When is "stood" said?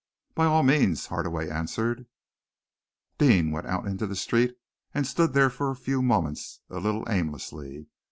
5.05-5.33